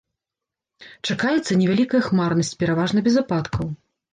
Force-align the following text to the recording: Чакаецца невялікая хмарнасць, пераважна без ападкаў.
Чакаецца 1.09 1.59
невялікая 1.61 2.01
хмарнасць, 2.09 2.53
пераважна 2.65 2.99
без 3.11 3.21
ападкаў. 3.25 3.73